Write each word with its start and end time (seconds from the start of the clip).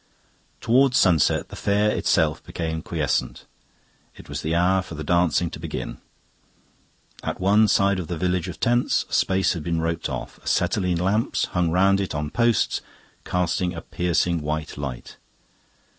Towards 0.61 0.97
sunset 0.97 1.49
the 1.49 1.55
fair 1.55 1.91
itself 1.91 2.43
became 2.43 2.81
quiescent. 2.81 3.45
It 4.15 4.27
was 4.27 4.41
the 4.41 4.55
hour 4.55 4.81
for 4.81 4.95
the 4.95 5.03
dancing 5.03 5.51
to 5.51 5.59
begin. 5.59 5.99
At 7.21 7.39
one 7.39 7.67
side 7.67 7.99
of 7.99 8.07
the 8.07 8.17
village 8.17 8.47
of 8.47 8.59
tents 8.59 9.05
a 9.11 9.13
space 9.13 9.53
had 9.53 9.61
been 9.63 9.79
roped 9.79 10.09
off. 10.09 10.39
Acetylene 10.43 10.97
lamps, 10.97 11.45
hung 11.53 11.69
round 11.69 12.01
it 12.01 12.15
on 12.15 12.31
posts, 12.31 12.81
cast 13.25 13.61
a 13.61 13.79
piercing 13.91 14.41
white 14.41 14.75
light. 14.75 15.17